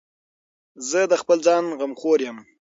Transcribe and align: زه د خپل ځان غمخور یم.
زه 0.89 0.99
د 1.11 1.13
خپل 1.21 1.37
ځان 1.47 1.63
غمخور 1.79 2.19
یم. 2.27 2.37